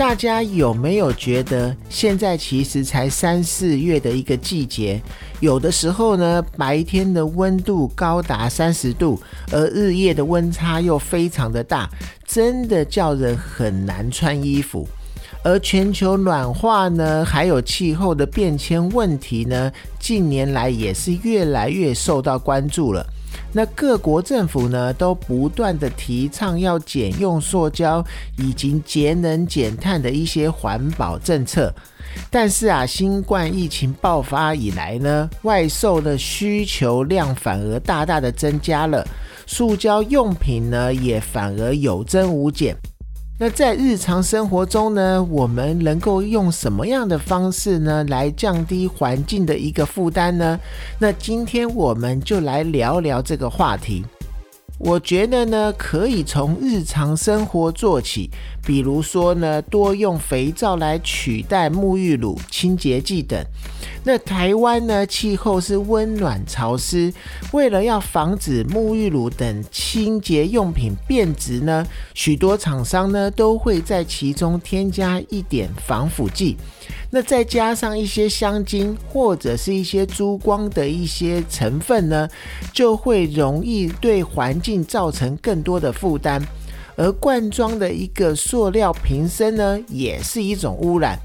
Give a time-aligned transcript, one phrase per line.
[0.00, 4.98] 大家有没有觉得，现在其实才三四月的一个季节，
[5.40, 9.20] 有的时候呢，白天的温度高达三十度，
[9.52, 11.86] 而日夜的温差又非常的大，
[12.26, 14.88] 真的叫人很难穿衣服。
[15.44, 23.06] 而全球暖化呢，还有气候的变迁问题呢，近年来也是越来越受到关注了。
[23.52, 28.04] 那各国政府呢，都不断的提倡要减用塑胶
[28.38, 31.74] 以及节能减碳的一些环保政策，
[32.30, 39.04] 但是啊，新冠疫情爆发以来呢，外售的需求量反而大大的增加了，
[39.46, 42.76] 塑胶用品呢也反而有增无减。
[43.42, 50.60] 那在日常生活中呢，我们能够用什么样的方式呢，来降低环境的一个负担呢？
[50.98, 54.04] 那今天我们就来聊聊这个话题。
[54.82, 58.30] 我觉得呢，可以从日常生活做起，
[58.64, 63.38] 比如说呢，多用肥皂来取代沐浴乳、清洁剂等。
[64.04, 67.12] 那台湾呢，气候是温暖潮湿，
[67.52, 76.56] 为了要防止沐浴乳等清洁用品变质呢，许多厂商呢都会在其中添加一点防腐剂。
[77.10, 82.28] 那再加上一些香精或者是一些珠光的一些成分呢，
[82.72, 86.42] 就会容易对环境造成更多的负担。
[86.96, 91.18] 而罐装的一个塑料瓶身呢，也是一种污染。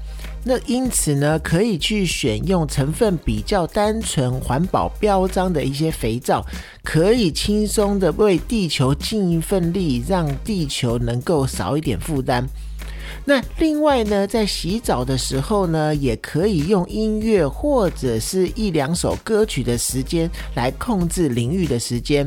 [0.48, 6.46] 那因此呢，可以去选用成分比较单纯、环保标章的一些肥皂，
[6.84, 12.46] 可以轻松的为地球尽一份力，让地球能够少一点负担。
[13.28, 22.24] 那另外呢，在洗澡的时候呢，也可以用音乐或者是一两首歌曲的时间来控制淋浴的时间。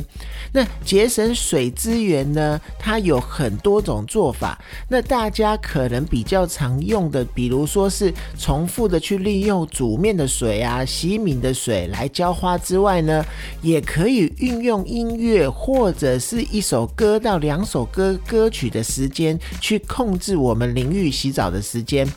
[0.52, 4.62] 那节省水资源呢，它有很多种做法。
[4.90, 13.24] 那大家可能比较常用的，比如说是重复的去利用煮面的水啊、洗米的水来浇花之外呢，
[13.62, 20.89] 也可以运用音乐或者是一首歌到两首歌歌曲的时间去控制我们淋。
[20.92, 22.08] 浴洗澡的时间，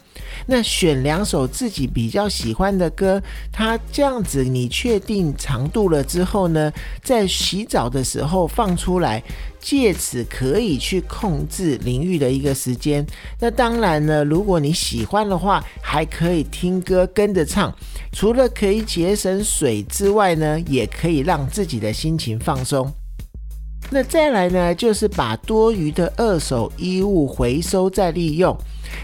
[0.46, 6.72] 那选两首自己比较喜欢的歌，它这样子你确定长度了之后呢，
[7.02, 9.22] 在洗澡的时候放出来，
[9.60, 13.06] 借此可以去控制淋浴的一个时间。
[13.40, 17.74] 那当然呢，如果你喜欢的话，还可以听歌跟着唱，
[18.12, 22.92] 除了可以节省水之外呢，也可以让自己的心情放松。
[23.94, 28.56] 那再来呢，就是把多余的二手衣物回收再利用。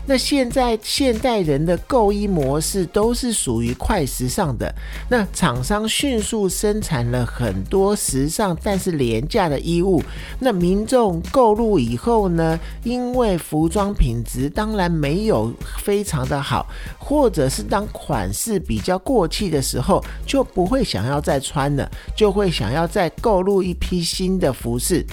[0.06, 4.75] 那现在现代人的购衣模式都是属于快时尚的，
[5.09, 10.03] 那厂商迅速生产了很多时尚但是廉价的衣物，
[10.41, 15.53] 那民众购入以后呢，因为服装品质当然没有
[15.84, 16.66] 非常的好，
[16.99, 25.05] 或者是当款式比较过气的时候，就不会想要再穿了，就会想要再购入一批新的服饰。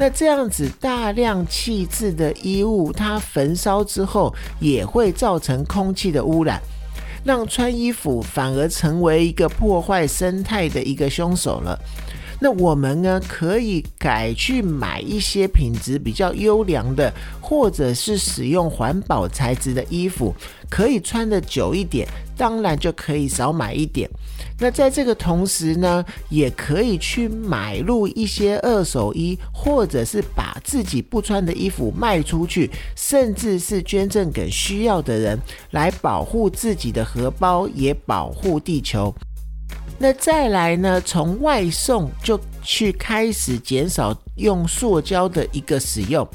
[0.00, 6.62] 那这样子大量弃置的衣物，它焚烧之后也会造成空气的污染，
[7.24, 11.76] 让穿衣服反而成为一个破坏生态的一个凶手了。
[12.40, 20.32] 那我们呢，可以改去买一些品质比较优良的，或者是使用环保材质的衣服，
[20.70, 22.06] 可以穿的久一点，
[22.36, 24.08] 当然就可以少买一点。
[24.60, 35.38] 那在这个同时呢，也可以去买入一些二手衣，或者是把自己不穿的衣服卖出去，甚至是捐赠给需要的人，
[35.72, 39.12] 来保护自己的荷包，也保护地球。
[39.98, 41.00] 那再来呢？
[41.00, 46.26] 从外送就去开始减少用塑胶的一个使用。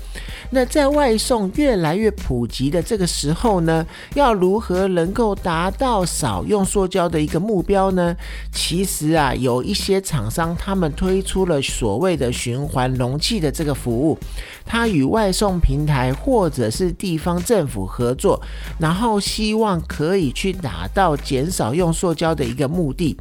[0.50, 3.86] 那在外送越来越普及的这个时候呢，
[4.16, 8.14] 要如何能够达到少用塑胶的一个目标呢？
[8.52, 14.18] 其实啊，有一些厂商他们推出了所谓的循环容器的这个服务，
[14.66, 18.42] 它与外送平台或者是地方政府合作，
[18.78, 23.18] 然后希望可以去达到减少用塑胶的一个目的。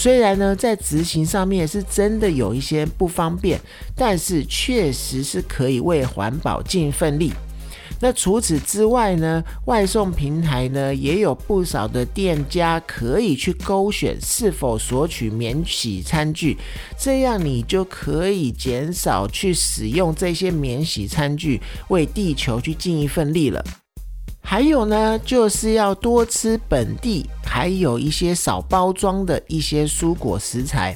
[0.00, 3.60] 虽然呢，在执行上面是真的有一些不方便，
[3.94, 7.30] 但是确实是可以为环保尽一份力。
[8.00, 16.56] 那除此之外呢，外送平台呢也有不少的店家可以去勾选是否索取免洗餐具，
[16.98, 23.62] 这样你就可以减少去使用这些免洗餐具，为地球去尽一份力了。
[24.50, 30.92] 还有呢，就是要多吃本地，还有一些少包装的一些蔬果食材。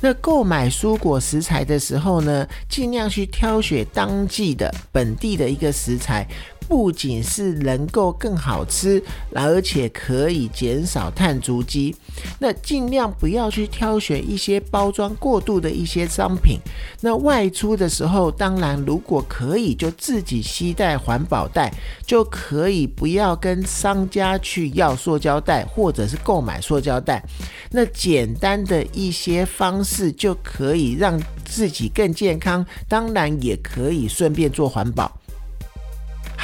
[0.00, 6.24] 那购买蔬果食材的时候呢，尽量去挑选当季的本地的一个食材。
[6.68, 9.02] 不仅是能够更好吃，
[9.34, 11.94] 而且可以减少碳足迹。
[12.38, 16.58] 那尽量不要去挑选一些包装过度的一些商品。
[17.00, 21.72] 那外出的时候，当然如果可以，就自己携带环保袋，
[22.06, 27.22] 就可以不要跟商家去要塑胶袋，或者是购买塑胶袋。
[27.70, 35.10] 那简单的一些方式就可以让自己更健康，当然也可以顺便做环保。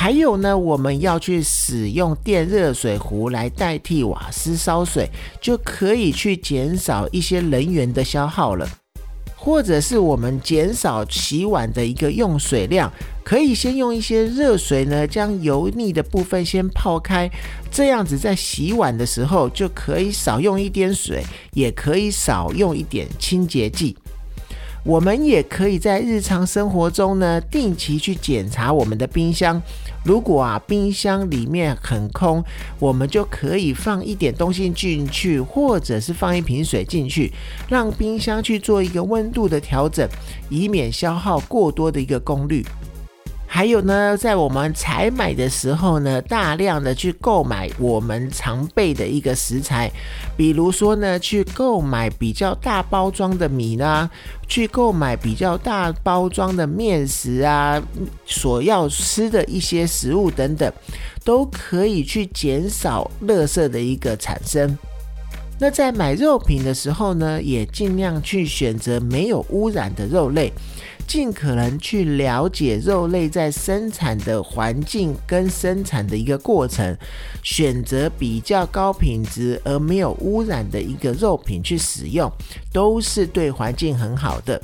[0.01, 5.07] 还有呢，我们要去使用电热水壶来代替瓦斯烧水，
[5.43, 8.67] 就可以去减少一些能源的消耗了。
[9.37, 12.91] 或者是我们减少洗碗的一个用水量，
[13.23, 17.31] 可以先用一些热水呢，将油腻的部分先泡开，
[17.71, 23.95] 这样子在洗碗的时候就可以少用一点水，也可以少用一点清洁剂。
[24.83, 29.61] 我们也可以在日常生活中呢，定期去检查我们的冰箱。
[30.03, 32.43] 如果啊，冰箱里面很空，
[32.79, 37.31] 我们就可以放一点东西进去，或者是放一瓶水进去，
[37.69, 40.09] 让冰箱去做一个温度的调整，
[40.49, 42.65] 以免消耗过多的一个功率。
[43.53, 49.91] 还有呢，在我们采买的时候呢，大量的去购买我们常备的一个食材，
[50.37, 54.09] 比如说呢，去购买比较大包装的米啦，
[54.47, 57.83] 去购买比较大包装的面食啊，
[58.25, 60.73] 所要吃的一些食物等等，
[61.25, 64.79] 都可以去减少垃圾的一个产生。
[65.59, 70.53] 那在买肉品的时候呢，也尽量去选择没有污染的肉类。
[71.11, 76.97] 尽可能去了解肉类在生产的环境跟生产的一个过程，
[77.43, 82.31] 选择比较高品质而没有污染的一个肉品去使用，
[82.73, 84.63] 都是对环境很好的。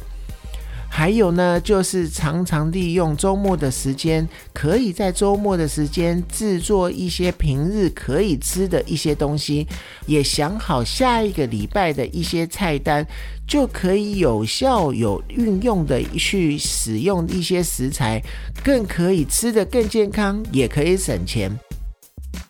[0.88, 9.66] 还有呢，就是常常利用周末的时间，可以在周末的时间制作一些平日可以吃的一些东西，
[10.06, 13.06] 也想好下一个礼拜的一些菜单，
[13.46, 18.22] 就可以有效有运用的去使用一些食材，
[18.64, 21.50] 更可以吃得更健康，也可以省钱。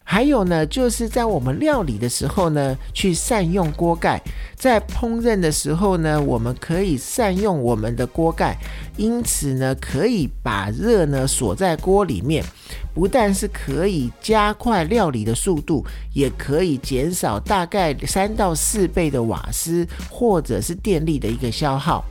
[0.08, 4.22] 还有呢，就是在我们料理的时候呢，去善用锅盖。
[4.54, 8.56] 在烹饪的时候呢，我们可以善用我们的锅盖，
[8.96, 12.44] 因此呢，可以把热呢锁在锅里面，
[12.94, 22.04] 不但是可以加快料理的速度，也可以减少大概三到四倍的瓦斯或者是电力的一个消耗。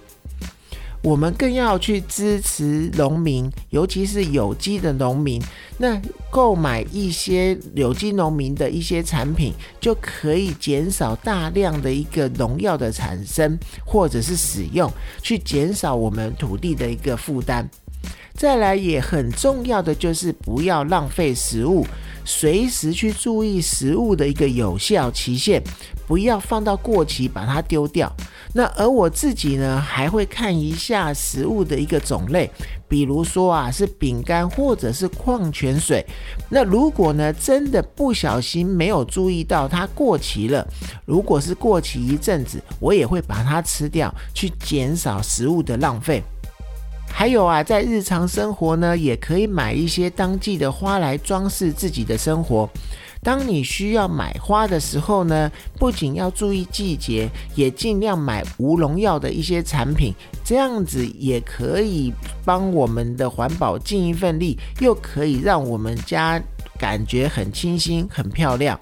[1.06, 5.40] 我们更要去支持农民，尤其是有机的农民。
[5.78, 13.56] 那购买一些有机农民的一些产品，就可以减少大量的一个农药的产生
[13.86, 14.92] 或者是使用，
[15.22, 17.70] 去减少我们土地的一个负担。
[18.34, 21.86] 再来也很重要的就是不要浪费食物，
[22.26, 25.62] 随时去注意食物的一个有效期限，
[26.08, 28.12] 不要放到过期把它丢掉。
[28.58, 32.50] 那而我自己呢，还会看一下食物的一个种类，
[32.88, 36.02] 比如说啊是饼干或者是矿泉水。
[36.48, 40.66] 那如果呢真的不小心没有注意到它过期了，
[41.06, 46.24] 如果是过期一阵子，我也会把它吃掉，去减少食物的浪费。
[47.10, 52.70] 还有啊，在日常生活呢，也可以买一些当季的花来装饰自己的生活。
[53.26, 60.14] 当你需要买花的时候呢，不仅要注意季节，也尽量买无农药的一些产品，
[60.44, 62.14] 这样子也可以
[62.46, 66.40] 帮我们的环保尽一份力，又可以让我们家
[66.78, 68.80] 感觉很清新、很漂亮。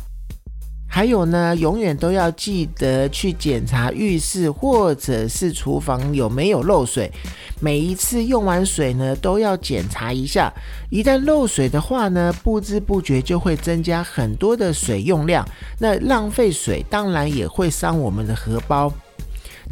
[0.95, 7.11] 还有呢，永远都要记得去检查浴室或者是厨房有没有漏水。
[7.59, 10.53] 每一次用完水呢，都要检查一下。
[10.91, 15.43] 一旦漏水的话呢，不知不觉就会增加很多的水用量。
[15.79, 18.93] 那浪费水，当然也会伤我们的荷包。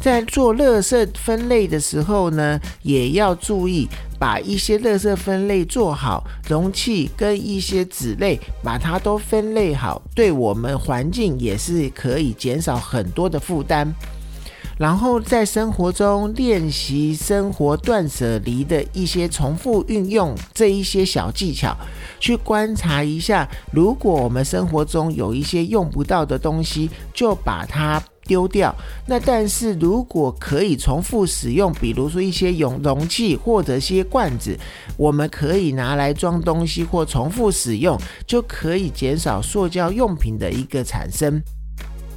[0.00, 13.92] 在做垃圾分类的时候呢，也要注意把一些垃圾分类做好，容器跟一些纸类把它都分类好，对我们环境也是可以减少很多的负担。
[14.78, 21.76] 然后在生活中练习生活断舍离的一些重复运用这一些小技巧，
[22.18, 28.02] 去观察一下，如果我们生活中有一些用不到的东西，就把它。
[28.24, 28.74] 丢掉。
[29.06, 34.58] 那但是如果可以重复使用，比如说一些容容器或者些罐子，
[34.96, 41.42] 我们可以拿来装东西或重复使用，就可以减少塑胶用品的一个产生。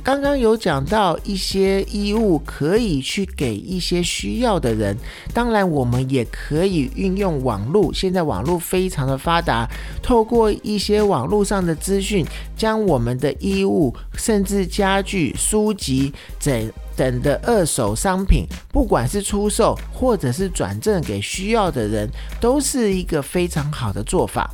[0.06, 4.96] 刚刚有讲到一些衣物可以去给一些需要的人，
[5.34, 7.92] 当然我们也可以运用网络。
[7.92, 9.68] 现在网络非常的发达，
[10.04, 12.24] 透过一些网络上的资讯，
[12.56, 22.08] 将我们的衣物、甚至家具、书籍等等的二手商品，不管是出售或者是转赠给需要的人，
[22.40, 24.52] 都是一个非常好的做法。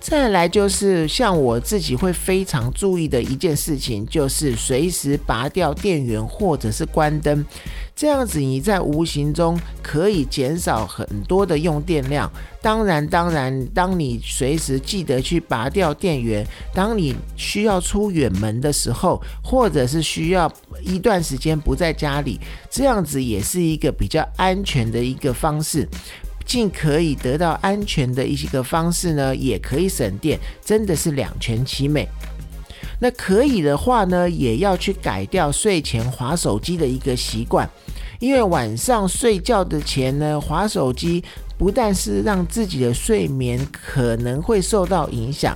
[0.00, 7.44] 再来就是像我自己会非常注意的一件事情，就是随时拔掉电源或者是关灯，
[7.94, 12.30] 这样子你在无形中可以减少很多的用电量。
[12.62, 20.50] 当然，当然，当你随时记得去拔掉电源，当你需要出远门的时候，或者是需要
[20.82, 22.40] 一段时间不在家里，
[22.70, 25.86] 这样子也是一个比较安全的一个方式。
[26.48, 32.08] 尽可以得到安全的一些个方式呢，也可以省电，真的是两全其美。
[32.98, 37.68] 那可以的话呢，也要去改掉睡前划手机的一个习惯，
[38.18, 41.22] 因为晚上睡觉的前呢，划手机
[41.58, 45.54] 不但是让自己的睡眠可能会受到影响。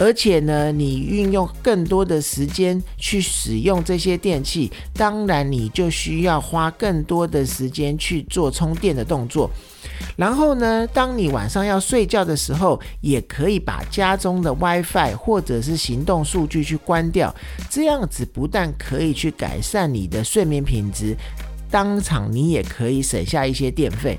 [0.00, 9.48] 而且呢，你运用更多的时间去使用这些电器，当然你就需要花更多的时间去做充电的动作。
[10.16, 17.34] 然后呢，当你晚上要睡觉的时候，也可以把家中的 WiFi 或者是行动数据去关掉，
[17.68, 21.16] 这样子不但可以去改善你的睡眠品质，
[21.70, 24.18] 当场你也可以省下一些电费。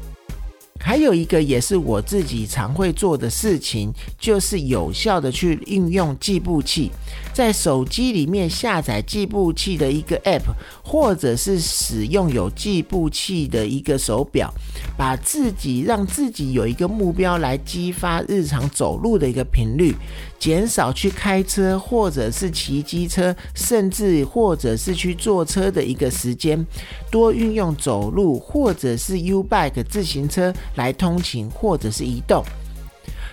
[0.85, 6.91] 还有一个也是我自己常会做的事情，就是有效的去运用计步器，
[7.33, 10.43] 在手机里面下载计步器的一个 App，
[10.83, 14.53] 或者是使用有计步器的一个手表，
[14.95, 19.95] 把自己让自己有一个目标来激发日常走路的一个频率，
[20.37, 26.65] 减少去开车或者是骑机车，甚至或者是去坐车的一个时间，
[27.09, 30.53] 多运用走路或者是 U Bike 自行车。
[30.75, 32.43] 来通勤或者是移动。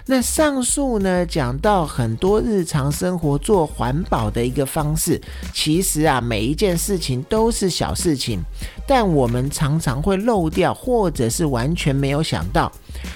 [0.06, 5.20] 那上述呢讲到很多日常生活做环保的一个方式，
[5.54, 8.40] 其实啊每一件事情都是小事情，
[8.86, 12.70] 但我们常常会漏掉，或者是完全没有想到。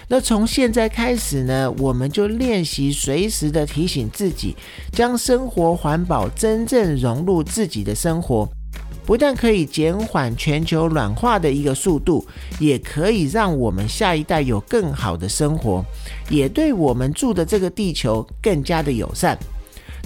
[0.09, 4.57] 那从现在开始呢，我们就练习随时的提醒自己，
[4.93, 8.49] 将生活环保真正融入自己的生活。
[9.07, 12.27] 不但可以减缓全球暖化的一个速度，
[12.59, 15.85] 也可以让我们下一代有更好的生活，
[16.29, 19.39] 也对我们住的这个地球更加的友善。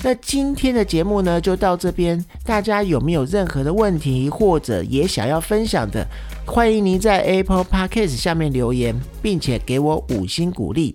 [0.02, 2.24] 那今天的节目呢，就到这边。
[2.44, 6.06] 大家有没有任何的问题，或者也想要分享的，
[6.46, 10.94] 欢迎您在 Apple Podcast 下面留言，并且给我五星鼓励。